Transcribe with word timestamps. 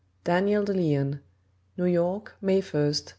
DANIEL 0.23 0.63
DE 0.63 0.73
LEON. 0.73 1.19
New 1.77 1.85
York, 1.85 2.35
May 2.41 2.55
1, 2.59 2.59
1904. 2.61 3.03